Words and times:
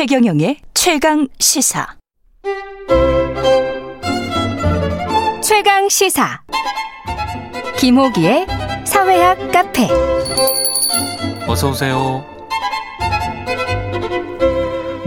최경영의 0.00 0.56
최강 0.72 1.28
시사. 1.38 1.86
최강 5.42 5.90
시사. 5.90 6.40
김호기의 7.78 8.46
사회학 8.86 9.52
카페. 9.52 9.88
어서 11.46 11.68
오세요. 11.68 12.24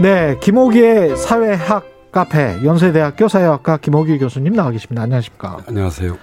네, 0.00 0.38
김호기의 0.40 1.16
사회학 1.16 2.12
카페 2.12 2.64
연세대학교 2.64 3.26
사회학과 3.26 3.78
김호기 3.78 4.18
교수님 4.18 4.54
나와 4.54 4.70
계십니다. 4.70 5.02
안녕하십니까? 5.02 5.64
안녕하세요. 5.66 6.16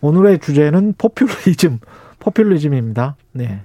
오늘의 0.00 0.40
주제는 0.40 0.94
포퓰리즘, 0.98 1.78
포퓰리즘입니다. 2.18 3.14
네. 3.30 3.60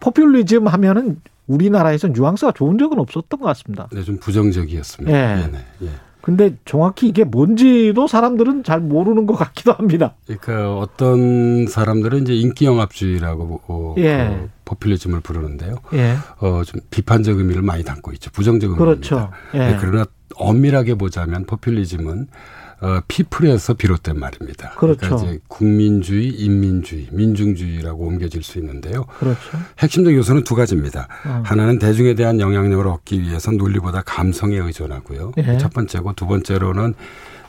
포퓰리즘 0.00 0.66
하면은 0.66 1.20
우리나라에서 1.46 2.08
뉘앙스가 2.08 2.52
좋은 2.52 2.78
적은 2.78 2.98
없었던 2.98 3.40
것 3.40 3.46
같습니다. 3.46 3.88
네, 3.92 4.02
좀 4.02 4.18
부정적이었습니다. 4.18 5.16
예. 5.16 5.36
네, 5.36 5.48
네, 5.52 5.58
예. 5.82 5.90
근데 6.20 6.56
정확히 6.64 7.06
이게 7.06 7.22
뭔지도 7.22 8.08
사람들은 8.08 8.64
잘 8.64 8.80
모르는 8.80 9.26
것 9.26 9.34
같기도 9.34 9.72
합니다. 9.72 10.16
그러니까 10.26 10.76
어떤 10.76 11.68
사람들은 11.68 12.22
이제 12.22 12.34
인기 12.34 12.64
영합주의라고 12.64 13.60
어, 13.68 13.94
예. 13.98 14.36
그 14.40 14.50
포퓰리즘을 14.64 15.20
부르는데요. 15.20 15.76
예. 15.92 16.16
어, 16.40 16.62
좀 16.64 16.80
비판적 16.90 17.38
의미를 17.38 17.62
많이 17.62 17.84
담고 17.84 18.12
있죠. 18.14 18.32
부정적 18.32 18.70
의미입니다. 18.70 18.84
그렇죠. 18.84 19.30
예. 19.54 19.58
네, 19.58 19.76
그러나 19.80 20.04
엄밀하게 20.34 20.96
보자면 20.96 21.44
포퓰리즘은 21.46 22.26
어, 22.80 23.00
피플에서 23.08 23.74
비롯된 23.74 24.18
말입니다. 24.18 24.72
그렇죠. 24.72 24.98
그러니까 25.00 25.28
이제 25.28 25.38
국민주의, 25.48 26.28
인민주의, 26.28 27.08
민중주의라고 27.10 28.06
옮겨질 28.06 28.42
수 28.42 28.58
있는데요. 28.58 29.04
그렇죠. 29.18 29.38
핵심적 29.78 30.14
요소는 30.14 30.44
두 30.44 30.54
가지입니다. 30.54 31.08
어. 31.24 31.42
하나는 31.44 31.78
대중에 31.78 32.14
대한 32.14 32.38
영향력을 32.38 32.86
얻기 32.86 33.22
위해서 33.22 33.50
논리보다 33.50 34.02
감성에 34.02 34.56
의존하고요. 34.58 35.32
예. 35.38 35.58
첫 35.58 35.72
번째고 35.72 36.12
두 36.12 36.26
번째로는 36.26 36.94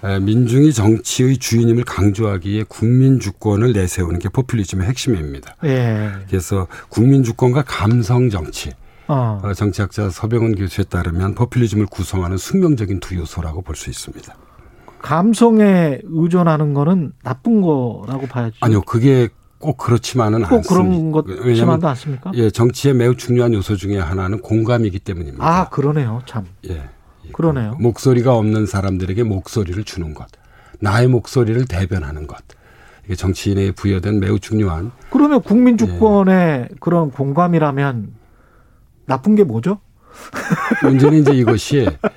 에, 0.04 0.20
민중이 0.20 0.72
정치의 0.74 1.38
주인임을 1.40 1.84
강조하기에 1.84 2.64
국민 2.70 3.20
주권을 3.20 3.74
내세우는 3.74 4.20
게 4.20 4.30
포퓰리즘의 4.30 4.88
핵심입니다. 4.88 5.56
예. 5.66 6.12
그래서 6.30 6.68
국민 6.88 7.24
주권과 7.24 7.64
감성 7.64 8.30
정치, 8.30 8.72
어. 9.08 9.42
어, 9.44 9.54
정치학자 9.54 10.10
서병훈 10.10 10.56
교수에 10.56 10.86
따르면 10.86 11.36
포퓰리즘을 11.36 11.88
구성하는 11.88 12.38
숙명적인 12.38 13.00
두 13.02 13.16
요소라고 13.18 13.62
볼 13.64 13.76
수 13.76 13.90
있습니다. 13.90 14.34
감성에 15.02 16.00
의존하는 16.04 16.74
거는 16.74 17.14
나쁜 17.24 17.62
거라고 17.62 18.28
봐야죠. 18.28 18.56
아니요, 18.62 18.82
그게 18.82 19.30
꼭 19.60 19.78
그렇지만은 19.78 20.44
꼭 20.44 20.58
않습니다. 20.58 20.70
그런 20.70 21.12
것지만도 21.12 21.88
않습니까? 21.90 22.32
예, 22.36 22.50
정치의 22.50 22.94
매우 22.94 23.16
중요한 23.16 23.54
요소 23.54 23.76
중에 23.76 23.98
하나는 24.00 24.42
공감이기 24.42 25.00
때문입니다. 25.00 25.46
아, 25.46 25.70
그러네요. 25.70 26.22
참. 26.26 26.46
예. 26.70 26.74
예. 27.26 27.32
그러네요. 27.32 27.76
목소리가 27.80 28.36
없는 28.36 28.66
사람들에게 28.66 29.24
목소리를 29.24 29.84
주는 29.84 30.14
것. 30.14 30.28
나의 30.80 31.08
목소리를 31.08 31.66
대변하는 31.66 32.28
것. 32.28 32.38
이게 33.06 33.16
정치인에 33.16 33.72
부여된 33.72 34.20
매우 34.20 34.38
중요한 34.38 34.92
그러면 35.10 35.42
국민 35.42 35.74
예. 35.74 35.78
주권의 35.78 36.70
그런 36.82 37.10
공감이라면 37.10 38.14
나쁜 39.06 39.36
게 39.36 39.44
뭐죠? 39.44 39.80
문제는 40.84 41.20
이제 41.20 41.32
이것이 41.32 41.88
어, 41.88 42.10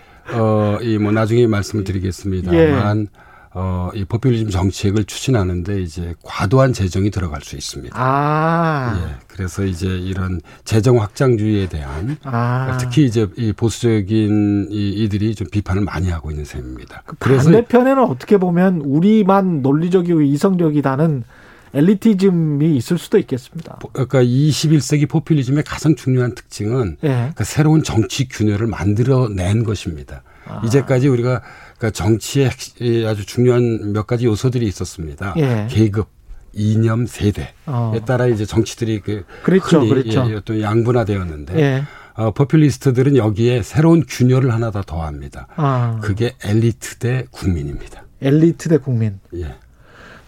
이뭐 0.82 1.12
나중에 1.12 1.46
말씀을 1.46 1.84
드리겠습니다만 1.84 3.00
예. 3.00 3.30
어, 3.52 3.90
이 3.94 4.04
포퓰리즘 4.04 4.50
정책을 4.50 5.04
추진하는데 5.04 5.82
이제 5.82 6.14
과도한 6.22 6.72
재정이 6.72 7.10
들어갈 7.10 7.42
수 7.42 7.56
있습니다. 7.56 7.96
아. 7.98 8.96
예. 8.96 9.16
그래서 9.26 9.64
이제 9.64 9.88
이런 9.88 10.40
재정 10.64 11.00
확장주의에 11.00 11.68
대한 11.68 12.16
아. 12.22 12.78
특히 12.80 13.04
이제 13.04 13.26
이 13.36 13.52
보수적인 13.52 14.68
이 14.70 14.90
이들이 14.90 15.34
좀 15.34 15.48
비판을 15.50 15.82
많이 15.82 16.10
하고 16.10 16.30
있는 16.30 16.44
셈입니다. 16.44 17.02
그 17.06 17.16
반대편에는 17.16 18.04
어떻게 18.04 18.38
보면 18.38 18.82
우리만 18.82 19.62
논리적이고 19.62 20.22
이성적이다는 20.22 21.24
엘리티즘이 21.74 22.76
있을 22.76 22.98
수도 22.98 23.18
있겠습니다. 23.18 23.78
그러니까 23.92 24.22
21세기 24.22 25.08
포퓰리즘의 25.08 25.64
가장 25.64 25.96
중요한 25.96 26.34
특징은 26.34 26.98
예. 27.02 27.08
그러니까 27.08 27.44
새로운 27.44 27.82
정치 27.82 28.28
균열을 28.28 28.68
만들어낸 28.68 29.64
것입니다. 29.64 30.22
아. 30.50 30.62
이제까지 30.64 31.08
우리가 31.08 31.42
그러니까 31.78 31.90
정치의 31.90 32.50
아주 33.06 33.24
중요한 33.26 33.92
몇 33.92 34.06
가지 34.06 34.26
요소들이 34.26 34.66
있었습니다. 34.66 35.34
예. 35.38 35.66
계급, 35.70 36.08
이념, 36.52 37.06
세대에 37.06 37.48
어. 37.66 37.92
따라 38.06 38.26
이제 38.26 38.44
정치들이 38.44 39.00
그 39.00 39.24
그렇죠, 39.42 39.78
흔히 39.80 39.88
그렇죠. 39.90 40.30
예, 40.30 40.40
또 40.44 40.60
양분화되었는데 40.60 41.58
예. 41.60 41.82
어, 42.14 42.32
포퓰리스트들은 42.32 43.16
여기에 43.16 43.62
새로운 43.62 44.04
균열을 44.06 44.52
하나 44.52 44.70
더 44.70 44.82
더합니다. 44.82 45.46
아. 45.56 45.98
그게 46.02 46.34
엘리트 46.44 46.96
대 46.98 47.24
국민입니다. 47.30 48.02
엘리트 48.20 48.68
대 48.68 48.76
국민. 48.78 49.20
예. 49.36 49.54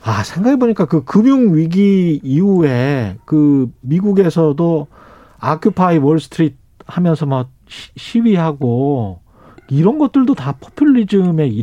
아, 0.05 0.23
생각해 0.25 0.57
보니까 0.57 0.87
그 0.87 1.05
금융 1.05 1.55
위기 1.55 2.21
이후에 2.25 3.19
그 3.25 3.71
미국에서도 3.83 4.87
아큐파이 5.39 5.99
월스트리트 5.99 6.57
하면서 6.87 7.27
막 7.27 7.51
시- 7.69 7.91
시위하고 7.97 9.21
이런 9.73 9.99
것들도 9.99 10.35
다 10.35 10.53
포퓰리즘의. 10.61 11.63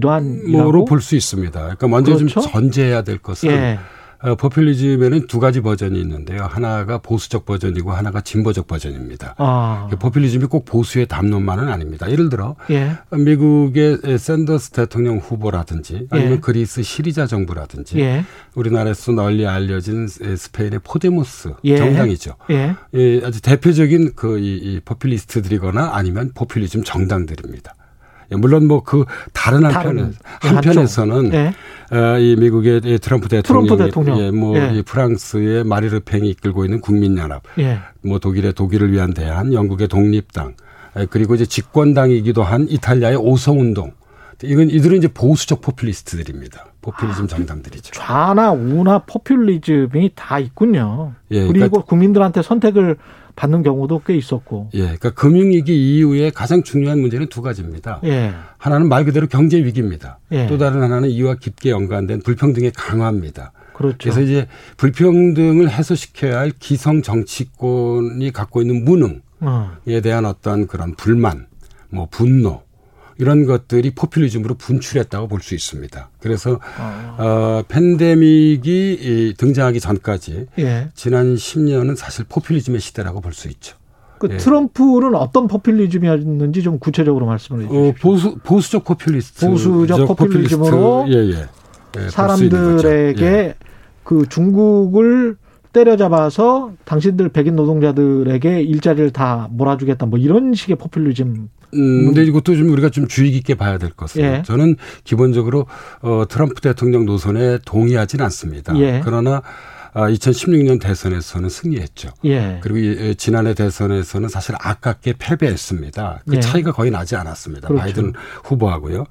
뭐로 0.51 0.85
볼 0.85 0.99
수 1.01 1.15
있습니다. 1.15 1.59
그러니까 1.59 1.87
먼저 1.87 2.15
그렇죠? 2.15 2.41
좀 2.41 2.51
전제해야 2.51 3.03
될 3.03 3.19
것은 3.19 3.49
예. 3.51 3.79
어, 4.21 4.35
포퓰리즘에는 4.35 5.27
두 5.27 5.39
가지 5.39 5.61
버전이 5.61 5.97
있는데요. 6.01 6.43
하나가 6.43 6.97
보수적 6.97 7.45
버전이고 7.45 7.91
하나가 7.93 8.19
진보적 8.19 8.67
버전입니다. 8.67 9.35
아. 9.37 9.87
포퓰리즘이 9.97 10.47
꼭 10.47 10.65
보수의 10.65 11.05
담론만은 11.07 11.69
아닙니다. 11.69 12.11
예를 12.11 12.27
들어 12.27 12.57
예. 12.69 12.97
미국의 13.11 13.99
샌더스 14.17 14.71
대통령 14.71 15.19
후보라든지 15.19 16.07
아니면 16.09 16.33
예. 16.33 16.39
그리스 16.39 16.83
시리자 16.83 17.27
정부라든지 17.27 17.97
예. 17.99 18.25
우리나라에서 18.55 19.13
널리 19.13 19.47
알려진 19.47 20.07
스페인의 20.09 20.81
포데모스 20.83 21.53
예. 21.63 21.77
정당이죠. 21.77 22.35
예. 22.49 22.75
예, 22.95 23.21
아주 23.23 23.41
대표적인 23.41 24.13
그 24.17 24.37
이, 24.39 24.57
이 24.57 24.79
포퓰리스트들이거나 24.83 25.91
아니면 25.93 26.31
포퓰리즘 26.35 26.83
정당들입니다. 26.83 27.73
예, 28.31 28.35
물론 28.35 28.67
뭐 28.67 28.81
그 28.83 29.05
다른 29.33 29.63
한편에 29.65 30.11
다른 30.41 30.55
한편에서는 30.57 31.33
예. 31.33 31.53
어, 31.91 32.19
이 32.19 32.35
미국의 32.37 32.81
이 32.85 32.99
트럼프 32.99 33.27
대통령, 33.27 33.65
트럼프 33.65 33.83
대통령. 33.85 34.19
예, 34.19 34.31
뭐 34.31 34.57
예. 34.57 34.71
이 34.75 34.81
프랑스의 34.83 35.63
마리 35.63 35.89
르 35.89 35.99
팽이 35.99 36.29
이끌고 36.29 36.65
있는 36.65 36.81
국민연합, 36.81 37.41
예. 37.59 37.79
뭐 38.03 38.19
독일의 38.19 38.53
독일을 38.53 38.91
위한 38.91 39.13
대안, 39.13 39.53
영국의 39.53 39.87
독립당, 39.87 40.53
에, 40.97 41.05
그리고 41.07 41.35
이제 41.35 41.45
집권당이기도 41.45 42.43
한 42.43 42.67
이탈리아의 42.69 43.15
오성운동. 43.17 43.91
이건 44.41 44.69
이들은 44.69 44.99
이제 44.99 45.09
보수적 45.09 45.59
포퓰리스트들입니다. 45.59 46.61
아, 46.61 46.69
포퓰리즘 46.81 47.27
정당들이죠. 47.27 47.91
좌나 47.91 48.51
우나 48.53 48.99
포퓰리즘이 48.99 50.11
다 50.15 50.39
있군요. 50.39 51.11
예, 51.31 51.39
그리고 51.41 51.53
그러니까- 51.53 51.81
국민들한테 51.81 52.41
선택을 52.41 52.95
받는 53.39 53.63
경우도 53.63 54.01
꽤 54.05 54.17
있었고. 54.17 54.69
예, 54.73 54.81
그러니까 54.81 55.11
금융위기 55.11 55.95
이후에 55.95 56.29
가장 56.29 56.61
중요한 56.61 56.99
문제는 56.99 57.29
두 57.29 57.41
가지입니다. 57.41 58.01
예. 58.03 58.33
하나는 58.57 58.89
말 58.89 59.05
그대로 59.05 59.27
경제 59.27 59.63
위기입니다. 59.63 60.19
예. 60.33 60.45
또 60.47 60.57
다른 60.57 60.81
하나는 60.83 61.09
이와 61.09 61.35
깊게 61.35 61.69
연관된 61.69 62.19
불평등의 62.23 62.73
강화입니다. 62.75 63.53
그렇죠. 63.73 63.97
그래서 64.01 64.19
이제 64.19 64.47
불평등을 64.75 65.69
해소시켜야 65.69 66.39
할 66.39 66.51
기성 66.59 67.01
정치권이 67.01 68.33
갖고 68.33 68.61
있는 68.61 68.83
무능, 68.83 69.21
어. 69.39 69.71
에 69.87 70.01
대한 70.01 70.25
어떤 70.25 70.67
그런 70.67 70.95
불만, 70.95 71.47
뭐 71.89 72.09
분노 72.11 72.63
이런 73.19 73.45
것들이 73.45 73.91
포퓰리즘으로 73.91 74.55
분출했다고 74.55 75.27
볼 75.27 75.41
수 75.41 75.53
있습니다. 75.53 76.09
그래서 76.21 76.59
아. 76.77 77.15
어, 77.19 77.63
팬데믹이 77.67 78.97
이 79.01 79.33
등장하기 79.37 79.79
전까지 79.79 80.47
예. 80.59 80.89
지난 80.95 81.35
10년은 81.35 81.95
사실 81.95 82.25
포퓰리즘의 82.27 82.79
시대라고 82.79 83.21
볼 83.21 83.33
수 83.33 83.47
있죠. 83.49 83.75
그 84.19 84.27
예. 84.31 84.37
트럼프는 84.37 85.15
어떤 85.15 85.47
포퓰리즘이었는지 85.47 86.61
좀 86.63 86.79
구체적으로 86.79 87.25
말씀을 87.25 87.61
해 87.61 87.67
주십시오. 87.67 87.87
어, 87.87 87.93
보수 88.01 88.37
보수적 88.43 88.83
포퓰리스트, 88.85 89.45
보수적 89.47 90.07
포퓰리즘으로 90.07 91.05
예, 91.09 91.13
예. 91.13 91.47
예. 91.97 92.09
사람들에게 92.09 93.25
예. 93.25 93.55
그 94.03 94.25
중국을 94.27 95.37
때려잡아서 95.71 96.71
당신들 96.85 97.29
백인 97.29 97.55
노동자들에게 97.55 98.61
일자리를 98.61 99.11
다 99.11 99.47
몰아주겠다 99.51 100.05
뭐 100.07 100.17
이런 100.19 100.53
식의 100.53 100.75
포퓰리즘 100.77 101.49
음, 101.73 102.05
근데 102.05 102.23
이것도 102.23 102.55
좀 102.55 102.69
우리가 102.69 102.89
좀 102.89 103.07
주의 103.07 103.31
깊게 103.31 103.55
봐야 103.55 103.77
될 103.77 103.91
것은 103.91 104.21
예. 104.21 104.43
저는 104.45 104.75
기본적으로 105.03 105.67
어, 106.01 106.23
트럼프 106.27 106.61
대통령 106.61 107.05
노선에 107.05 107.59
동의하지는 107.65 108.23
않습니다. 108.25 108.77
예. 108.79 109.01
그러나 109.03 109.41
아, 109.93 110.07
2016년 110.07 110.79
대선에서는 110.79 111.49
승리했죠. 111.49 112.09
예. 112.25 112.59
그리고 112.61 112.77
이, 112.77 113.15
지난해 113.15 113.53
대선에서는 113.53 114.29
사실 114.29 114.55
아깝게 114.59 115.15
패배했습니다. 115.17 116.21
그 116.27 116.35
예. 116.35 116.39
차이가 116.39 116.71
거의 116.71 116.91
나지 116.91 117.15
않았습니다. 117.15 117.67
그렇죠. 117.67 117.81
바이든 117.81 118.13
후보하고요. 118.43 119.05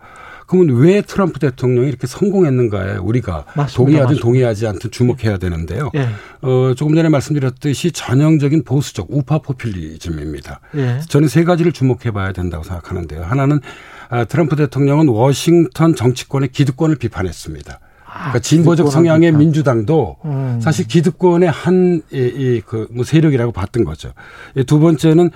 그러면 0.48 0.76
왜 0.76 1.02
트럼프 1.02 1.38
대통령이 1.38 1.88
이렇게 1.88 2.06
성공했는가에 2.06 2.96
우리가 2.96 3.44
맞습니다. 3.54 3.76
동의하든 3.76 4.04
맞습니다. 4.06 4.22
동의하지 4.22 4.66
않든 4.66 4.90
주목해야 4.90 5.36
되는데요. 5.36 5.90
예. 5.94 6.08
어, 6.40 6.72
조금 6.74 6.94
전에 6.94 7.10
말씀드렸듯이 7.10 7.92
전형적인 7.92 8.64
보수적 8.64 9.08
우파 9.10 9.38
포퓰리즘입니다. 9.38 10.60
예. 10.76 11.00
저는 11.06 11.28
세 11.28 11.44
가지를 11.44 11.72
주목해 11.72 12.12
봐야 12.12 12.32
된다고 12.32 12.64
생각하는데요. 12.64 13.22
하나는 13.24 13.60
아, 14.08 14.24
트럼프 14.24 14.56
대통령은 14.56 15.08
워싱턴 15.08 15.94
정치권의 15.94 16.48
기득권을 16.48 16.96
비판했습니다. 16.96 17.80
그러니까 18.10 18.38
진보적 18.38 18.90
성향의 18.90 19.30
비판. 19.30 19.38
민주당도 19.38 20.16
음. 20.24 20.60
사실 20.62 20.86
기득권의 20.86 21.50
한이그뭐 21.50 23.04
세력이라고 23.04 23.52
봤던 23.52 23.84
거죠. 23.84 24.12
이두 24.56 24.80
번째는 24.80 25.26
아, 25.26 25.30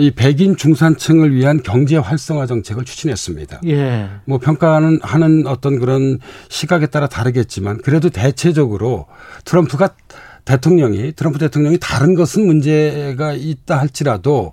이 0.00 0.10
백인 0.10 0.56
중산층을 0.56 1.34
위한 1.34 1.62
경제 1.62 1.96
활성화 1.96 2.46
정책을 2.46 2.84
추진했습니다. 2.84 3.60
예. 3.66 4.08
뭐 4.24 4.38
평가는 4.38 5.00
하는 5.02 5.46
어떤 5.46 5.78
그런 5.78 6.18
시각에 6.48 6.86
따라 6.86 7.08
다르겠지만 7.08 7.78
그래도 7.78 8.08
대체적으로 8.08 9.06
트럼프가 9.44 9.90
대통령이 10.46 11.12
트럼프 11.12 11.38
대통령이 11.38 11.78
다른 11.78 12.14
것은 12.14 12.46
문제가 12.46 13.32
있다 13.34 13.78
할지라도 13.78 14.52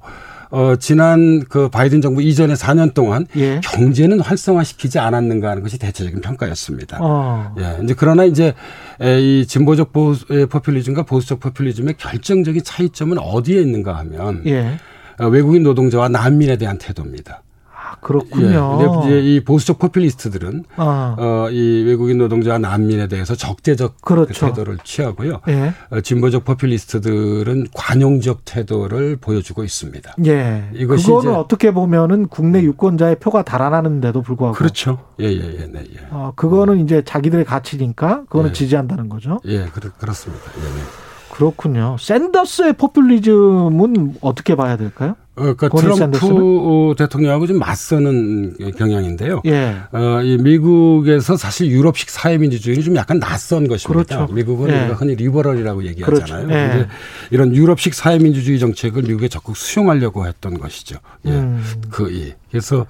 어 0.49 0.75
지난 0.75 1.43
그 1.49 1.67
바이든 1.69 2.01
정부 2.01 2.21
이전에 2.21 2.53
4년 2.53 2.93
동안 2.93 3.25
예. 3.37 3.59
경제는 3.63 4.19
활성화시키지 4.19 4.99
않았는가 4.99 5.49
하는 5.49 5.63
것이 5.63 5.79
대체적인 5.79 6.21
평가였습니다. 6.21 6.99
어. 7.01 7.55
예, 7.57 7.79
이제 7.83 7.95
그러나 7.97 8.23
이제 8.23 8.53
에, 9.01 9.19
이 9.19 9.47
진보적 9.47 9.91
보수, 9.93 10.25
의 10.29 10.45
포퓰리즘과 10.45 11.03
보수적 11.03 11.39
포퓰리즘의 11.39 11.95
결정적인 11.97 12.63
차이점은 12.63 13.17
어디에 13.17 13.61
있는가 13.61 13.97
하면 13.97 14.43
예. 14.45 14.77
어, 15.19 15.27
외국인 15.27 15.63
노동자와 15.63 16.09
난민에 16.09 16.57
대한 16.57 16.77
태도입니다. 16.77 17.43
아, 17.75 17.95
그렇군요. 18.01 18.79
예, 18.81 18.85
근데 18.85 19.07
이제 19.07 19.19
이 19.19 19.43
보수적 19.43 19.77
포퓰리스트들은 19.77 20.63
아. 20.77 21.15
어, 21.19 21.49
이 21.51 21.83
외국인 21.85 22.17
노동자와 22.17 22.57
난민에 22.57 23.07
대해서 23.07 23.35
적대적 23.35 24.01
그렇죠. 24.01 24.47
태도를 24.47 24.77
취하고요. 24.83 25.41
예. 25.49 25.73
어, 25.89 26.01
진보적 26.01 26.45
포퓰리스트들은 26.45 27.67
관용적 27.73 28.45
태도를 28.45 29.17
보여주고 29.17 29.63
있습니다. 29.63 30.15
예. 30.25 30.69
이것이 30.73 31.07
그거는 31.07 31.35
어떻게 31.35 31.71
보면은 31.71 32.27
국내 32.27 32.61
유권자의 32.63 33.19
표가 33.19 33.43
달아나는데도 33.43 34.21
불구하고 34.21 34.55
그렇죠. 34.55 34.99
예, 35.19 35.25
예, 35.25 35.59
예, 35.61 35.67
네, 35.67 35.83
예. 35.93 36.07
어, 36.09 36.33
그거는 36.35 36.79
이제 36.83 37.03
자기들의 37.03 37.45
가치니까 37.45 38.23
그거는 38.25 38.49
예. 38.49 38.53
지지한다는 38.53 39.09
거죠. 39.09 39.39
예, 39.45 39.65
그렇, 39.65 39.91
그렇습니다. 39.99 40.43
예, 40.57 40.61
네. 40.61 41.02
그렇군요. 41.33 41.97
샌더스의 41.99 42.73
포퓰리즘은 42.73 44.17
어떻게 44.21 44.55
봐야 44.55 44.77
될까요? 44.77 45.15
어, 45.35 45.55
그러니까 45.55 45.69
트럼프 45.69 45.97
샌더스는? 45.97 46.37
어, 46.39 46.93
대통령하고 46.95 47.47
좀 47.47 47.57
맞서는 47.57 48.55
경향인데요. 48.77 49.41
예. 49.47 49.77
어, 49.91 50.21
이 50.21 50.37
미국에서 50.37 51.35
사실 51.35 51.71
유럽식 51.71 52.11
사회민주주의는 52.11 52.83
좀 52.83 52.95
약간 52.97 53.19
낯선 53.19 53.67
것입니다. 53.67 54.17
그렇죠. 54.17 54.31
미국은 54.31 54.69
예. 54.69 54.81
우리가 54.81 54.93
흔히 54.93 55.15
liberal이라고 55.15 55.85
얘기하잖아요. 55.85 56.47
그렇죠. 56.47 56.79
예. 56.79 56.87
이런 57.31 57.55
유럽식 57.55 57.95
사회민주주의 57.95 58.59
정책을 58.59 59.01
미국에 59.01 59.27
적극 59.27 59.57
수용하려고 59.57 60.27
했던 60.27 60.59
것이죠. 60.59 60.99
예. 61.25 61.31
음. 61.31 61.63
그, 61.89 62.15
예. 62.15 62.35
그래서 62.51 62.85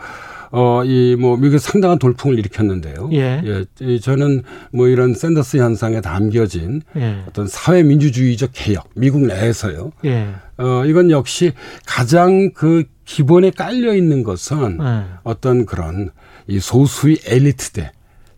어, 0.55 0.83
이, 0.85 1.15
뭐, 1.19 1.35
미국에 1.35 1.57
상당한 1.57 1.97
돌풍을 1.97 2.37
일으켰는데요. 2.37 3.09
예. 3.13 3.41
이 3.81 3.99
저는 3.99 4.43
뭐 4.71 4.87
이런 4.87 5.15
샌더스 5.15 5.57
현상에 5.57 5.99
담겨진 5.99 6.83
예. 6.95 7.23
어떤 7.27 7.47
사회 7.47 7.81
민주주의적 7.81 8.51
개혁, 8.53 8.87
미국 8.95 9.21
내에서요. 9.25 9.91
예. 10.05 10.27
어, 10.57 10.83
이건 10.85 11.09
역시 11.09 11.53
가장 11.87 12.51
그 12.53 12.83
기본에 13.03 13.49
깔려 13.49 13.95
있는 13.95 14.23
것은 14.23 14.77
예. 14.79 15.03
어떤 15.23 15.65
그런 15.65 16.11
이 16.45 16.59
소수의 16.59 17.17
엘리트대, 17.25 17.91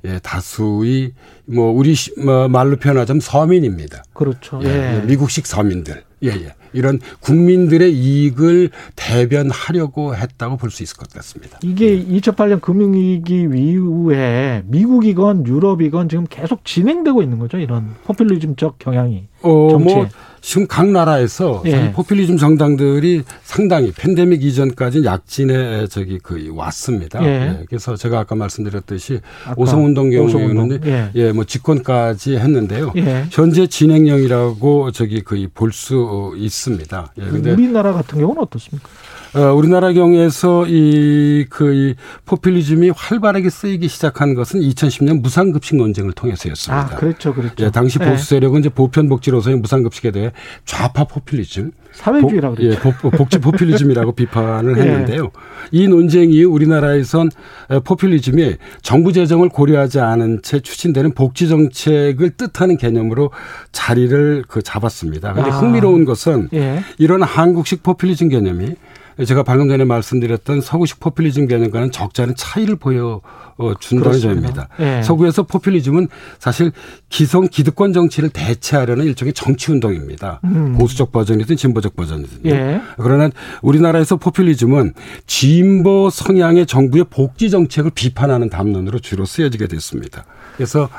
예, 0.06 0.19
다수의 0.23 1.12
뭐 1.45 1.69
우리 1.73 1.95
시- 1.95 2.17
뭐 2.17 2.47
말로 2.47 2.77
표현하자면 2.77 3.19
서민입니다. 3.19 4.03
그렇죠. 4.13 4.62
예, 4.63 4.67
예. 4.69 5.01
예, 5.01 5.06
미국식 5.06 5.45
서민들. 5.45 6.03
예, 6.25 6.30
예. 6.30 6.54
이런 6.74 7.00
국민들의 7.22 7.94
이익을 7.94 8.69
대변하려고 8.95 10.16
했다고 10.16 10.57
볼 10.57 10.69
수 10.72 10.83
있을 10.83 10.98
것 10.98 11.10
같습니다. 11.10 11.57
이게 11.63 12.04
2008년 12.04 12.60
금융위기 12.62 13.48
이후에 13.56 14.63
미국이건 14.66 15.45
유럽이건 15.48 16.10
지금 16.10 16.25
계속 16.30 16.66
진행되고 16.66 17.22
있는 17.24 17.39
거죠. 17.39 17.57
이런 17.57 17.95
포퓰리즘적 18.06 18.80
경향이. 18.80 19.27
어, 19.42 19.68
정치에. 19.72 19.95
뭐 19.95 20.07
지금 20.45 20.68
각 20.68 20.88
나라에서 20.88 21.63
예. 21.65 21.92
포퓰리즘 21.92 22.38
정당들이 22.38 23.24
상당히 23.44 23.92
팬데믹 23.92 24.44
이전까지 24.44 25.03
약진에 25.03 25.88
저기 25.88 26.19
그 26.21 26.50
왔습니다. 26.53 27.19
예. 27.24 27.27
예, 27.27 27.65
그래서 27.68 27.95
제가 27.95 28.19
아까 28.19 28.36
말씀드렸듯이 28.36 29.21
아까 29.44 29.56
오성운동 29.57 30.12
경우에는. 30.12 30.81
예. 30.86 31.09
예, 31.15 31.31
뭐 31.31 31.45
집권까지 31.45 32.38
했는데요. 32.38 32.94
예. 32.97 33.25
현재 33.31 33.65
진행형이라고 33.65 34.92
저기 34.92 35.21
그볼수 35.24 36.36
있습니다. 36.38 37.13
예, 37.18 37.24
근데 37.24 37.51
우리나라 37.51 37.94
같은 37.94 38.19
경우는 38.19 38.44
어떻습니까? 38.44 38.88
어, 39.36 39.54
우리나라 39.54 39.92
경우에서 39.92 40.66
이, 40.68 41.46
그, 41.50 41.74
이 41.74 41.96
포퓰리즘이 42.26 42.92
활발하게 42.96 43.50
쓰이기 43.50 43.90
시작한 43.90 44.34
것은 44.34 44.62
2010년 44.62 45.22
무상급식 45.22 45.76
논쟁을 45.76 46.14
통해서였습니다. 46.14 46.82
아, 46.94 46.96
그렇죠. 46.96 47.34
그렇죠. 47.34 47.66
예, 47.66 47.70
당시 47.70 48.00
예. 48.02 48.10
보수 48.10 48.28
세력은 48.28 48.62
이제 48.62 48.70
보편복지로서의 48.70 49.58
무상급식에 49.58 50.12
대해 50.12 50.32
좌파 50.64 51.04
포퓰리즘, 51.04 51.72
사회주의라 51.92 52.50
복- 52.50 52.56
그랬죠. 52.58 52.72
예, 52.76 52.80
복- 52.80 53.12
복지 53.12 53.40
포퓰리즘이라고 53.40 54.14
비판을 54.16 54.78
예. 54.78 54.82
했는데요. 54.82 55.32
이 55.72 55.88
논쟁 55.90 56.32
이후 56.32 56.50
우리나라에선 56.52 57.30
에, 57.72 57.80
포퓰리즘이 57.80 58.56
정부 58.84 59.12
재정을 59.12 59.50
고려하지 59.50 60.00
않은 60.00 60.44
채 60.44 60.62
추진되는 60.62 61.14
복지 61.14 61.50
정책을 61.50 62.32
뜻하는 62.38 62.78
개념으로 62.78 63.32
자리를 63.74 64.46
그 64.48 64.62
잡았습니다. 64.62 65.34
그런데 65.34 65.52
아. 65.52 65.60
흥미로운 65.60 66.06
것은 66.06 66.48
예. 66.54 66.84
이런 66.98 67.22
한국식 67.22 67.84
포퓰리즘 67.84 68.30
개념이 68.30 68.76
제가 69.23 69.44
방금 69.44 69.69
전에 69.69 69.85
말씀드렸던 69.85 70.59
서구식 70.59 71.00
포퓰리즘 71.00 71.47
개념과는 71.47 71.91
적지 71.91 72.21
않은 72.21 72.35
차이를 72.35 72.75
보여 72.75 73.21
어, 73.57 73.74
준다는. 73.80 74.19
점입니다. 74.19 74.68
예. 74.80 75.02
서구에서 75.02 75.44
포퓰리즘은 75.44 76.07
사실 76.40 76.72
기성 77.10 77.48
기득권 77.48 77.94
정치를 77.94 78.30
대체하려는 78.30 79.06
일종의 79.06 79.34
정치 79.34 79.72
운동입니다. 79.72 80.42
음. 80.44 80.75
보수적 80.78 81.12
버전이든 81.12 81.56
진보적 81.56 81.96
버전이든요. 81.96 82.54
예. 82.54 82.81
그러나 82.98 83.30
우리나라에서 83.62 84.18
포퓰리즘은 84.18 84.94
진보 85.25 86.10
성향의 86.10 86.66
정부의 86.66 87.06
복지 87.10 87.50
정책을 87.50 87.92
비판하는 87.96 88.50
담론으로 88.50 89.00
주로 89.00 89.25
쓰여지게 89.25 89.68
됐습니다. 89.68 90.25
그래서 90.58 90.89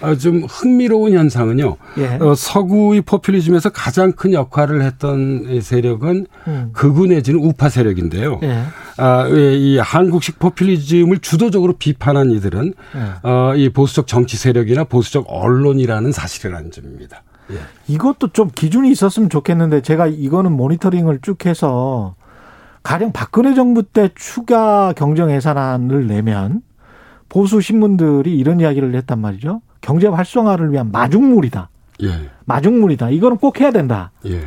아, 0.00 0.14
좀 0.16 0.42
흥미로운 0.48 1.12
현상은요. 1.12 1.76
예. 1.98 2.18
어, 2.20 2.34
서구의 2.34 3.02
포퓰리즘에서 3.02 3.70
가장 3.70 4.12
큰 4.12 4.32
역할을 4.32 4.82
했던 4.82 5.46
이 5.48 5.60
세력은 5.60 6.26
음. 6.48 6.70
극우 6.72 7.06
내지는 7.06 7.40
우파 7.40 7.68
세력인데요. 7.68 8.40
예. 8.42 8.64
아, 8.98 9.28
예, 9.30 9.56
이 9.56 9.78
한국식 9.78 10.38
포퓰리즘을 10.38 11.18
주도적으로 11.18 11.74
비판 11.78 11.95
한 12.00 12.30
이들은 12.30 12.74
예. 12.94 13.28
어, 13.28 13.54
이 13.56 13.68
보수적 13.70 14.06
정치 14.06 14.36
세력이나 14.36 14.84
보수적 14.84 15.26
언론이라는 15.28 16.12
사실이라는 16.12 16.70
점입니다. 16.70 17.22
예. 17.50 17.56
이것도 17.88 18.28
좀 18.28 18.50
기준이 18.54 18.90
있었으면 18.90 19.30
좋겠는데 19.30 19.82
제가 19.82 20.06
이거는 20.06 20.52
모니터링을 20.52 21.20
쭉 21.22 21.46
해서 21.46 22.14
가령 22.82 23.12
박근혜 23.12 23.54
정부 23.54 23.82
때 23.82 24.10
추가 24.14 24.92
경정 24.92 25.30
예산안을 25.30 26.06
내면 26.06 26.62
보수 27.28 27.60
신문들이 27.60 28.36
이런 28.38 28.60
이야기를 28.60 28.94
했단 28.94 29.18
말이죠. 29.18 29.60
경제 29.80 30.06
활성화를 30.06 30.72
위한 30.72 30.90
마중물이다. 30.92 31.68
예. 32.04 32.30
마중물이다. 32.44 33.10
이거는 33.10 33.38
꼭 33.38 33.60
해야 33.60 33.70
된다. 33.70 34.12
예. 34.26 34.40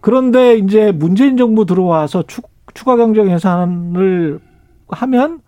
그런데 0.00 0.56
이제 0.56 0.92
문재인 0.92 1.36
정부 1.36 1.66
들어와서 1.66 2.24
추, 2.26 2.42
추가 2.74 2.96
경정 2.96 3.30
예산을 3.30 4.40
하면 4.88 5.40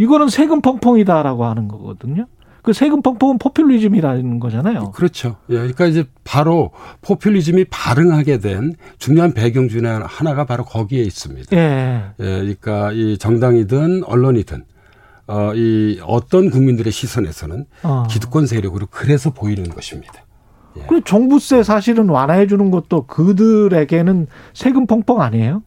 이거는 0.00 0.28
세금 0.28 0.62
펑펑이다라고 0.62 1.44
하는 1.44 1.68
거거든요. 1.68 2.26
그 2.62 2.72
세금 2.72 3.02
펑펑은 3.02 3.36
포퓰리즘이라는 3.38 4.40
거잖아요. 4.40 4.92
그렇죠. 4.92 5.36
예. 5.50 5.56
그러니까 5.56 5.84
이제 5.86 6.04
바로 6.24 6.70
포퓰리즘이 7.02 7.66
발흥하게 7.66 8.38
된 8.38 8.74
중요한 8.98 9.34
배경 9.34 9.68
중에 9.68 9.82
하나가 9.82 10.46
바로 10.46 10.64
거기에 10.64 11.02
있습니다. 11.02 11.54
예. 11.54 12.12
예, 12.18 12.24
그러니까 12.24 12.92
이 12.92 13.18
정당이든 13.18 14.04
언론이든 14.04 14.64
어, 15.26 15.52
이 15.54 16.00
어떤 16.06 16.48
국민들의 16.48 16.90
시선에서는 16.90 17.66
어. 17.82 18.06
기득권 18.10 18.46
세력으로 18.46 18.86
그래서 18.90 19.30
보이는 19.30 19.68
것입니다. 19.68 20.14
그 20.88 21.02
종부세 21.02 21.62
사실은 21.62 22.08
완화해 22.08 22.46
주는 22.46 22.70
것도 22.70 23.06
그들에게는 23.06 24.28
세금 24.54 24.86
펑펑 24.86 25.20
아니에요? 25.20 25.62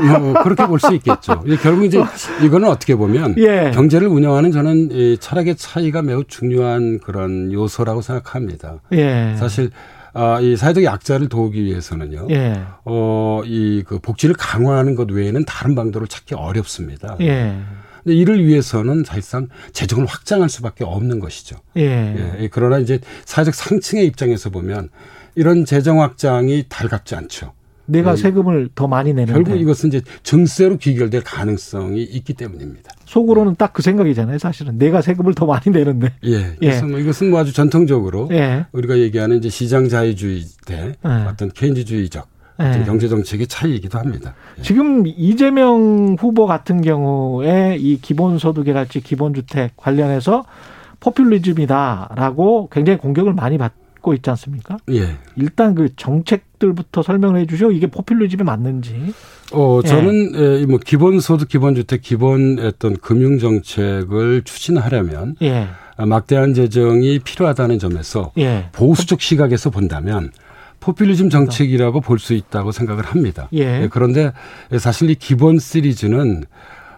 뭐 0.00 0.42
그렇게 0.42 0.66
볼 0.66 0.78
수 0.78 0.92
있겠죠. 0.94 1.42
이 1.46 1.56
결국 1.56 1.84
이제 1.84 2.02
이거는 2.42 2.68
어떻게 2.68 2.94
보면 2.96 3.34
예. 3.38 3.70
경제를 3.74 4.08
운영하는 4.08 4.52
저는 4.52 4.90
이 4.92 5.16
철학의 5.18 5.56
차이가 5.56 6.02
매우 6.02 6.24
중요한 6.24 6.98
그런 7.00 7.52
요소라고 7.52 8.02
생각합니다. 8.02 8.80
예. 8.92 9.34
사실 9.38 9.70
아, 10.12 10.40
이 10.40 10.56
사회적 10.56 10.82
약자를 10.84 11.28
도우기 11.28 11.62
위해서는요. 11.64 12.28
예. 12.30 12.62
어, 12.84 13.42
이 13.44 13.82
그 13.86 13.98
복지를 13.98 14.34
강화하는 14.38 14.94
것 14.94 15.10
외에는 15.10 15.44
다른 15.44 15.74
방도를 15.74 16.08
찾기 16.08 16.34
어렵습니다. 16.34 17.16
예. 17.20 17.54
근데 18.02 18.16
이를 18.16 18.44
위해서는 18.44 19.04
사실상 19.04 19.48
재정을 19.72 20.06
확장할 20.06 20.48
수밖에 20.48 20.84
없는 20.84 21.20
것이죠. 21.20 21.56
예. 21.76 22.36
예. 22.40 22.48
그러나 22.50 22.78
이제 22.78 23.00
사회적 23.26 23.54
상층의 23.54 24.06
입장에서 24.06 24.48
보면 24.50 24.88
이런 25.34 25.64
재정 25.66 26.00
확장이 26.00 26.64
달갑지 26.68 27.14
않죠. 27.14 27.52
내가 27.86 28.12
예. 28.12 28.16
세금을 28.16 28.68
더 28.74 28.86
많이 28.86 29.12
내는데 29.12 29.32
결국 29.32 29.60
이것은 29.60 29.88
이제 29.88 30.02
증세로 30.22 30.76
귀결될 30.76 31.22
가능성이 31.22 32.02
있기 32.02 32.34
때문입니다. 32.34 32.92
속으로는 33.04 33.56
딱그 33.56 33.82
생각이잖아요. 33.82 34.38
사실은 34.38 34.78
내가 34.78 35.00
세금을 35.00 35.34
더 35.34 35.46
많이 35.46 35.70
내는데. 35.70 36.12
예. 36.24 36.56
그래서 36.58 36.86
뭐 36.86 36.98
이것은 36.98 37.30
뭐 37.30 37.40
아주 37.40 37.52
전통적으로 37.52 38.28
예. 38.32 38.66
우리가 38.72 38.98
얘기하는 38.98 39.38
이제 39.38 39.48
시장 39.48 39.88
자유주의 39.88 40.44
대 40.66 40.94
예. 41.04 41.08
어떤 41.28 41.50
케인즈주의적 41.50 42.28
예. 42.60 42.82
경제 42.84 43.08
정책의 43.08 43.46
차이이기도 43.46 43.98
합니다. 43.98 44.34
예. 44.58 44.62
지금 44.62 45.06
이재명 45.06 46.16
후보 46.18 46.46
같은 46.46 46.80
경우에 46.82 47.76
이 47.78 47.98
기본소득이랄지 48.00 49.00
기본주택 49.02 49.76
관련해서 49.76 50.44
포퓰리즘이다라고 51.00 52.68
굉장히 52.72 52.98
공격을 52.98 53.34
많이 53.34 53.58
받 53.58 53.72
고 54.06 54.14
있지 54.14 54.30
않습니까? 54.30 54.76
예. 54.92 55.16
일단 55.34 55.74
그 55.74 55.88
정책들부터 55.96 57.02
설명을 57.02 57.40
해 57.40 57.46
주시오. 57.46 57.72
이게 57.72 57.88
포퓰리즘이 57.88 58.44
맞는지. 58.44 59.12
어, 59.52 59.80
예. 59.84 59.88
저는 59.88 60.32
에, 60.62 60.66
뭐 60.66 60.78
기본 60.78 61.18
소득, 61.18 61.48
기본 61.48 61.74
주택, 61.74 62.02
기본 62.02 62.60
어떤 62.60 62.96
금융 62.98 63.38
정책을 63.40 64.42
추진하려면 64.44 65.34
예, 65.42 65.66
아, 65.96 66.06
막대한 66.06 66.54
재정이 66.54 67.18
필요하다는 67.18 67.80
점에서 67.80 68.30
예, 68.38 68.68
보수적 68.70 69.20
시각에서 69.20 69.70
본다면 69.70 70.30
포퓰리즘 70.78 71.28
정책이라고 71.28 72.00
볼 72.00 72.20
수 72.20 72.32
있다고 72.34 72.70
생각을 72.70 73.04
합니다. 73.04 73.48
예. 73.54 73.88
그런데 73.90 74.32
사실 74.78 75.10
이 75.10 75.16
기본 75.16 75.58
시리즈는 75.58 76.44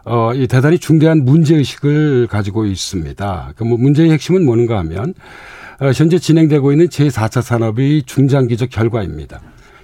어, 0.05 0.33
이 0.35 0.47
대단히 0.47 0.79
중대한 0.79 1.25
문제의식을 1.25 2.27
가지고 2.27 2.67
있습니다. 2.67 3.53
그 3.57 3.65
뭐 3.65 3.79
문제의 3.79 4.11
핵심은 4.11 4.45
뭔가 4.45 4.79
하면 4.81 5.15
어, 5.15 5.68
현재 5.81 6.19
진행되고 6.19 6.73
있는 6.73 6.89
제4차 6.89 7.43
산업의 7.43 8.03
중장기적 8.05 8.71
결과입니다. 8.71 9.41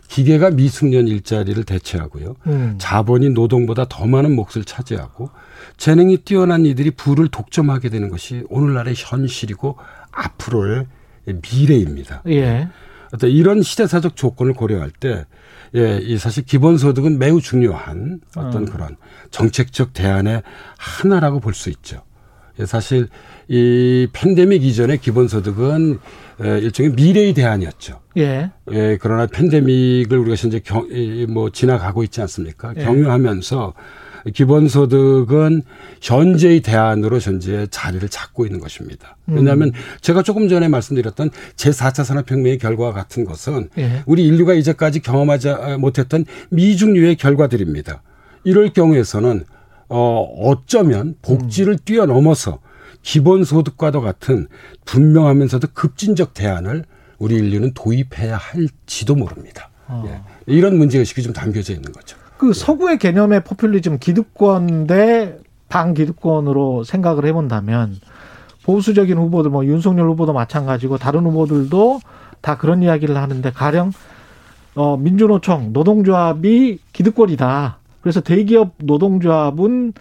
기계가 0.08 0.50
미숙년 0.50 1.08
일자리를 1.08 1.62
대체하고요. 1.64 2.36
음, 2.46 2.74
자본이 2.78 3.30
노동보다 3.30 3.86
더 3.88 4.06
많은 4.06 4.34
몫을 4.36 4.64
차지하고 4.64 5.30
재능이 5.76 6.18
뛰어난 6.18 6.66
이들이 6.66 6.92
부를 6.92 7.28
독점하게 7.28 7.88
되는 7.88 8.10
것이 8.10 8.44
오늘날의 8.48 8.94
현실이고 8.96 9.76
앞으로의 10.12 10.86
미래입니다. 11.26 12.22
예, 12.28 12.68
어떤 13.12 13.30
이런 13.30 13.62
시대사적 13.62 14.14
조건을 14.14 14.52
고려할 14.52 14.90
때, 14.90 15.24
예, 15.74 15.98
이 16.02 16.18
사실 16.18 16.44
기본소득은 16.44 17.18
매우 17.18 17.40
중요한 17.40 18.20
어떤 18.36 18.62
음. 18.62 18.66
그런 18.66 18.96
정책적 19.30 19.94
대안의 19.94 20.42
하나라고 20.76 21.40
볼 21.40 21.54
수 21.54 21.70
있죠. 21.70 22.02
예, 22.60 22.66
사실 22.66 23.08
이 23.48 24.08
팬데믹 24.12 24.64
이전의 24.64 24.98
기본소득은 24.98 25.98
에, 26.42 26.58
일종의 26.58 26.92
미래의 26.92 27.34
대안이었죠. 27.34 28.00
예, 28.16 28.50
예, 28.72 28.98
그러나 29.00 29.26
팬데믹을 29.26 30.18
우리가 30.18 30.36
현재 30.36 30.60
경, 30.60 30.88
이, 30.90 31.26
뭐 31.28 31.50
지나가고 31.50 32.02
있지 32.04 32.20
않습니까? 32.22 32.74
예. 32.76 32.84
경유하면서 32.84 33.74
기본소득은 34.32 35.62
현재의 36.00 36.60
대안으로 36.60 37.18
현재 37.18 37.66
자리를 37.70 38.08
잡고 38.08 38.46
있는 38.46 38.58
것입니다. 38.58 39.18
왜냐하면 39.26 39.72
제가 40.00 40.22
조금 40.22 40.48
전에 40.48 40.68
말씀드렸던 40.68 41.30
제4차 41.56 42.04
산업혁명의 42.04 42.56
결과와 42.56 42.92
같은 42.92 43.26
것은 43.26 43.68
예. 43.76 44.02
우리 44.06 44.24
인류가 44.24 44.54
이제까지 44.54 45.00
경험하지 45.00 45.76
못했던 45.78 46.24
미중류의 46.50 47.16
결과들입니다. 47.16 48.02
이럴 48.44 48.72
경우에서는 48.72 49.44
어, 49.88 50.20
어쩌면 50.40 51.16
복지를 51.20 51.76
뛰어넘어서 51.78 52.60
기본소득과도 53.04 54.00
같은 54.00 54.48
분명하면서도 54.86 55.68
급진적 55.74 56.34
대안을 56.34 56.84
우리 57.18 57.36
인류는 57.36 57.72
도입해야 57.74 58.36
할지도 58.36 59.14
모릅니다. 59.14 59.70
어. 59.86 60.02
예. 60.08 60.20
이런 60.46 60.76
문제의식이 60.76 61.22
좀 61.22 61.32
담겨져 61.32 61.74
있는 61.74 61.92
거죠. 61.92 62.16
그 62.38 62.52
서구의 62.52 62.98
개념의 62.98 63.44
포퓰리즘 63.44 63.98
기득권 63.98 64.86
대 64.86 65.36
반기득권으로 65.68 66.84
생각을 66.84 67.26
해본다면 67.26 68.00
보수적인 68.64 69.16
후보들 69.18 69.50
뭐 69.50 69.64
윤석열 69.66 70.08
후보도 70.08 70.32
마찬가지고 70.32 70.98
다른 70.98 71.24
후보들도 71.24 72.00
다 72.40 72.56
그런 72.56 72.82
이야기를 72.82 73.16
하는데 73.16 73.50
가령 73.52 73.92
어 74.74 74.96
민주노총 74.96 75.72
노동조합이 75.72 76.78
기득권이다. 76.92 77.78
그래서 78.00 78.20
대기업 78.20 78.72
노동조합은 78.78 79.92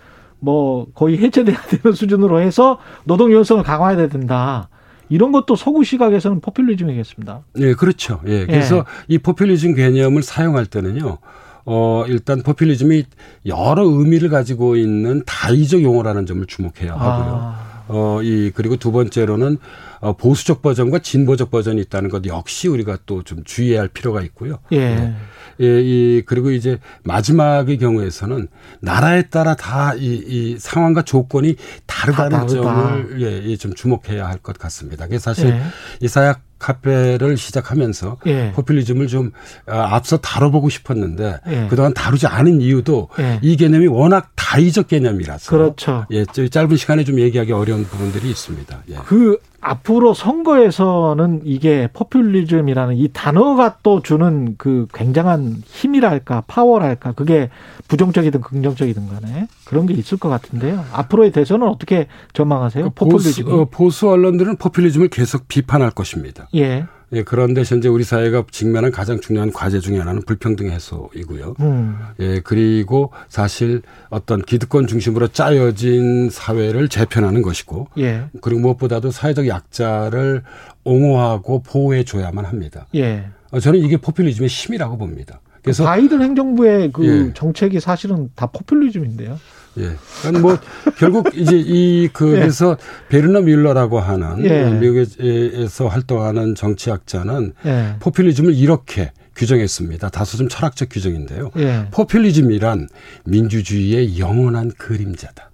뭐 0.44 0.88
거의 0.94 1.18
해체돼야 1.20 1.58
되는 1.70 1.96
수준으로 1.96 2.42
해서 2.42 2.78
노동 3.06 3.32
유연성을 3.32 3.64
강화해야 3.64 4.10
된다. 4.10 4.68
이런 5.08 5.32
것도 5.32 5.56
서구 5.56 5.86
시각에서는 5.86 6.42
포퓰리즘이겠습니다. 6.42 7.44
예, 7.60 7.74
그렇죠. 7.74 8.20
예. 8.28 8.46
그래서 8.46 8.84
이 9.08 9.18
포퓰리즘 9.18 9.76
개념을 9.76 10.22
사용할 10.22 10.66
때는요. 10.66 11.18
어, 11.66 12.04
일단 12.08 12.42
포퓰리즘이 12.44 13.06
여러 13.46 13.84
의미를 13.84 14.30
가지고 14.30 14.76
있는 14.76 15.24
다의적 15.26 15.82
용어라는 15.82 16.26
점을 16.26 16.46
주목해야 16.46 16.94
하고요. 16.94 17.40
아, 17.40 17.84
어, 17.88 18.20
이, 18.22 18.52
그리고 18.54 18.76
두 18.76 18.92
번째로는 18.92 19.54
어, 19.54 19.93
보수적 20.12 20.62
버전과 20.62 21.00
진보적 21.00 21.50
버전이 21.50 21.80
있다는 21.82 22.10
것 22.10 22.26
역시 22.26 22.68
우리가 22.68 22.98
또 23.06 23.24
좀 23.24 23.42
주의해야 23.46 23.80
할 23.82 23.88
필요가 23.88 24.22
있고요. 24.24 24.60
예. 24.74 25.14
예, 25.62 25.82
이, 25.82 26.24
그리고 26.26 26.52
이제 26.52 26.80
마지막의 27.04 27.78
경우에서는 27.78 28.48
나라에 28.82 29.30
따라 29.30 29.56
다 29.56 29.94
이, 29.96 30.22
이 30.28 30.58
상황과 30.60 31.04
조건이 31.04 31.56
다르다는 31.86 32.32
다. 32.40 32.48
점을 32.48 33.22
예, 33.22 33.44
예, 33.50 33.56
좀 33.56 33.74
주목해야 33.74 34.28
할 34.28 34.40
것 34.44 34.58
같습니다. 34.58 35.08
그래서 35.08 35.34
사실 35.34 35.52
예. 35.52 35.62
이 36.02 36.08
사약 36.10 36.42
카페를 36.60 37.38
시작하면서 37.38 38.18
예. 38.26 38.52
포퓰리즘을 38.56 39.08
좀 39.08 39.32
아, 39.68 39.96
앞서 39.96 40.18
다뤄보고 40.18 40.70
싶었는데 40.70 41.40
예. 41.48 41.68
그동안 41.70 41.94
다루지 41.94 42.28
않은 42.28 42.60
이유도 42.62 43.10
예. 43.20 43.40
이 43.42 43.56
개념이 43.56 43.88
워낙 43.88 44.32
다의적 44.36 44.88
개념이라서 44.88 45.50
그렇죠. 45.50 46.06
예, 46.12 46.26
저 46.34 46.48
짧은 46.48 46.76
시간에 46.78 47.04
좀 47.04 47.20
얘기하기 47.20 47.52
어려운 47.54 47.86
부분들이 47.86 48.30
있습니다. 48.30 48.84
예. 48.90 48.96
그 49.06 49.38
앞으로 49.63 50.13
선거에서는 50.13 51.41
이게 51.46 51.88
포퓰리즘이라는 51.93 52.98
이 52.98 53.10
단어가 53.13 53.77
또 53.82 54.01
주는 54.01 54.55
그 54.58 54.88
굉장한 54.93 55.63
힘이랄까 55.65 56.43
파워랄까 56.48 57.13
그게 57.13 57.50
부정적이든 57.88 58.41
긍정적이든 58.41 59.08
간에 59.08 59.48
그런 59.65 59.86
게 59.86 59.93
있을 59.93 60.17
것 60.17 60.29
같은데요. 60.29 60.84
앞으로의 60.91 61.32
대선은 61.32 61.67
어떻게 61.67 62.08
전망하세요? 62.34 62.89
보수, 62.91 63.29
포퓰리즘이. 63.32 63.51
어, 63.51 63.67
보수 63.72 64.10
언론들은 64.10 64.58
포퓰리즘을 64.58 65.08
계속 65.08 65.48
비판할 65.48 65.91
것입니다. 65.91 66.48
예. 66.55 66.86
예, 67.13 67.24
그런데 67.24 67.63
현재 67.63 67.88
우리 67.88 68.03
사회가 68.03 68.46
직면한 68.50 68.91
가장 68.91 69.20
중요한 69.20 69.51
과제 69.51 69.79
중에 69.79 70.00
하나는 70.00 70.22
불평등 70.24 70.70
해소이고요. 70.72 71.55
음. 71.60 71.98
예, 72.20 72.41
그리고 72.43 73.12
사실 73.29 73.82
어떤 74.10 74.41
기득권 74.41 74.88
중심으로 74.88 75.27
짜여진 75.27 76.29
사회를 76.32 76.89
재편하는 76.89 77.41
것이고, 77.41 77.88
예. 78.00 78.24
그리고 78.41 78.62
무엇보다도 78.62 79.12
사회적 79.12 79.48
약자를 79.48 80.43
옹호하고 80.84 81.62
보호해 81.62 82.03
줘야만 82.03 82.46
합니다. 82.46 82.88
예. 82.96 83.25
어, 83.51 83.60
저는 83.60 83.79
이게 83.79 83.98
포퓰리즘의 83.98 84.48
힘이라고 84.50 84.98
봅니다. 84.98 85.39
그래서 85.62 85.86
바이든 85.86 86.22
행정부의 86.22 86.91
그 86.91 87.05
예. 87.05 87.34
정책이 87.34 87.79
사실은 87.79 88.29
다 88.36 88.48
포퓰리즘인데요. 88.48 89.39
예. 89.77 89.96
그러니까 90.22 90.39
뭐 90.39 90.58
결국 90.98 91.30
이제 91.36 91.58
이 91.58 92.10
그래서 92.13 92.77
베르너 93.10 93.42
뮬러라고 93.42 94.00
하는 94.00 94.44
예. 94.46 94.70
미국에서 94.72 95.88
활동하는 95.88 96.56
정치학자는 96.56 97.53
예. 97.65 97.96
포퓰리즘을 98.00 98.53
이렇게 98.53 99.12
규정했습니다. 99.36 100.10
다소 100.10 100.38
좀 100.38 100.48
철학적 100.48 100.89
규정인데요. 100.92 101.51
예. 101.58 101.88
포퓰리즘이란 101.92 102.88
민주주의의 103.25 104.20
영원한 104.20 104.72
그림자다. 104.77 105.50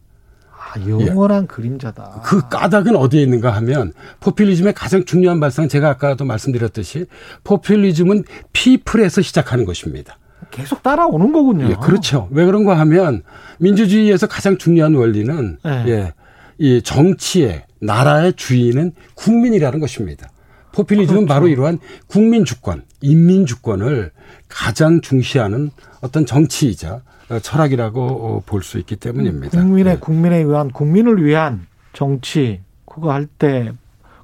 아, 0.51 0.79
영원한 0.87 1.47
그림자다. 1.47 2.21
그 2.23 2.47
까닭은 2.47 2.95
어디에 2.95 3.23
있는가 3.23 3.51
하면 3.55 3.93
포퓰리즘의 4.19 4.73
가장 4.73 5.03
중요한 5.05 5.39
발상은 5.39 5.67
제가 5.67 5.89
아까도 5.89 6.25
말씀드렸듯이 6.25 7.05
포퓰리즘은 7.43 8.25
피플에서 8.53 9.21
시작하는 9.21 9.65
것입니다. 9.65 10.19
계속 10.51 10.81
따라오는 10.83 11.31
거군요. 11.31 11.69
예, 11.69 11.75
그렇죠. 11.75 12.27
왜 12.31 12.45
그런가 12.45 12.77
하면 12.79 13.23
민주주의에서 13.59 14.27
가장 14.27 14.57
중요한 14.57 14.95
원리는 14.95 15.57
네. 15.63 15.83
예, 15.87 16.13
이 16.57 16.81
정치의 16.81 17.65
나라의 17.81 18.33
주인은 18.33 18.93
국민이라는 19.15 19.79
것입니다. 19.79 20.29
포퓰리즘은 20.73 21.21
그렇죠. 21.21 21.33
바로 21.33 21.47
이러한 21.47 21.79
국민 22.07 22.45
주권, 22.45 22.83
인민 23.01 23.45
주권을 23.45 24.11
가장 24.47 25.01
중시하는 25.01 25.71
어떤 26.01 26.25
정치이자 26.25 27.01
어, 27.29 27.39
철학이라고 27.39 28.43
볼 28.45 28.63
수 28.63 28.77
있기 28.79 28.95
때문입니다. 28.95 29.59
국민의 29.61 29.93
예. 29.93 29.97
국민에 29.99 30.37
의한 30.37 30.71
국민을 30.71 31.23
위한 31.23 31.67
정치 31.93 32.61
그거 32.85 33.11
할 33.11 33.27
때 33.37 33.71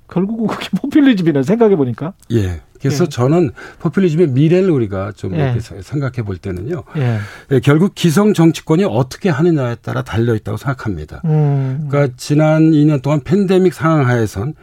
결국은 0.09 0.47
그게 0.47 0.69
포퓰리즘이네 0.81 1.43
생각해 1.43 1.75
보니까. 1.75 2.13
예. 2.31 2.61
그래서 2.89 3.05
예. 3.05 3.09
저는 3.09 3.51
포퓰리즘의 3.79 4.29
미래를 4.29 4.69
우리가 4.69 5.11
좀 5.15 5.35
예. 5.35 5.43
이렇게 5.43 5.59
생각해 5.59 6.23
볼 6.23 6.37
때는요. 6.37 6.83
예. 6.97 7.19
예, 7.51 7.59
결국 7.59 7.95
기성 7.95 8.33
정치권이 8.33 8.85
어떻게 8.85 9.29
하느냐에 9.29 9.75
따라 9.75 10.03
달려 10.03 10.35
있다고 10.35 10.57
생각합니다. 10.57 11.21
음. 11.25 11.87
그러니까 11.89 12.13
지난 12.17 12.71
2년 12.71 13.01
동안 13.01 13.21
팬데믹 13.21 13.73
상황 13.73 14.07
하에선 14.07 14.53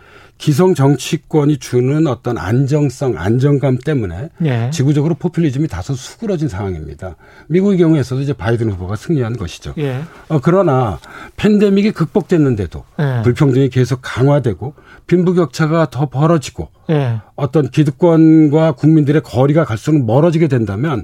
기성 0.42 0.74
정치권이 0.74 1.58
주는 1.58 2.08
어떤 2.08 2.36
안정성, 2.36 3.16
안정감 3.16 3.78
때문에 3.78 4.28
예. 4.44 4.70
지구적으로 4.72 5.14
포퓰리즘이 5.14 5.68
다소 5.68 5.94
수그러진 5.94 6.48
상황입니다. 6.48 7.14
미국의 7.46 7.78
경우에서도 7.78 8.20
이제 8.22 8.32
바이든 8.32 8.72
후보가 8.72 8.96
승리한 8.96 9.36
것이죠. 9.36 9.72
예. 9.78 10.02
어, 10.26 10.40
그러나 10.42 10.98
팬데믹이 11.36 11.92
극복됐는데도 11.92 12.84
예. 12.98 13.22
불평등이 13.22 13.68
계속 13.68 14.00
강화되고 14.02 14.74
빈부격차가 15.06 15.90
더 15.90 16.06
벌어지고 16.06 16.70
예. 16.90 17.20
어떤 17.36 17.70
기득권과 17.70 18.72
국민들의 18.72 19.22
거리가 19.22 19.64
갈수록 19.64 20.04
멀어지게 20.04 20.48
된다면 20.48 21.02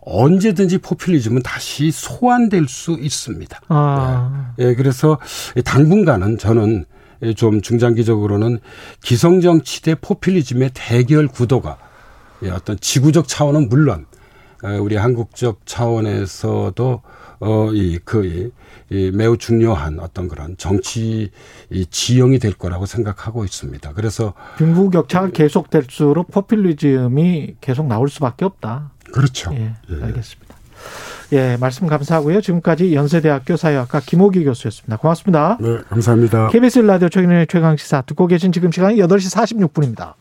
언제든지 0.00 0.78
포퓰리즘은 0.78 1.42
다시 1.44 1.92
소환될 1.92 2.66
수 2.66 2.98
있습니다. 3.00 3.60
아. 3.68 4.52
예, 4.58 4.74
그래서 4.74 5.18
당분간은 5.64 6.38
저는 6.38 6.86
좀 7.36 7.60
중장기적으로는 7.60 8.60
기성정치 9.02 9.82
대 9.82 9.94
포퓰리즘의 9.94 10.70
대결 10.74 11.28
구도가 11.28 11.78
예, 12.42 12.50
어떤 12.50 12.78
지구적 12.78 13.28
차원은 13.28 13.68
물론 13.68 14.06
어, 14.62 14.68
우리 14.80 14.96
한국적 14.96 15.60
차원에서도 15.64 17.02
어, 17.40 17.70
이, 17.72 17.98
그, 18.04 18.52
이, 18.90 19.10
매우 19.14 19.38
중요한 19.38 19.98
어떤 19.98 20.28
그런 20.28 20.56
정치 20.58 21.30
이 21.70 21.86
지형이 21.86 22.38
될 22.38 22.52
거라고 22.52 22.84
생각하고 22.84 23.44
있습니다. 23.44 23.94
그래서 23.94 24.34
빈부 24.58 24.90
격차가 24.90 25.30
계속될수록 25.30 26.30
포퓰리즘이 26.30 27.56
계속 27.62 27.86
나올 27.86 28.10
수밖에 28.10 28.44
없다. 28.44 28.92
그렇죠. 29.12 29.52
예, 29.54 29.72
알겠습니다. 29.90 30.54
예, 31.32 31.56
말씀 31.60 31.86
감사하고요. 31.86 32.40
지금까지 32.40 32.94
연세대학교 32.94 33.56
사회학과 33.56 34.00
김호기 34.00 34.44
교수였습니다. 34.44 34.96
고맙습니다. 34.96 35.58
네, 35.60 35.78
감사합니다. 35.88 36.48
KBS 36.48 36.80
라디오 36.80 37.08
최근의 37.08 37.46
최강 37.46 37.76
시사 37.76 38.02
듣고 38.02 38.26
계신 38.26 38.50
지금 38.50 38.72
시간이 38.72 38.96
8시 38.96 39.70
46분입니다. 39.70 40.14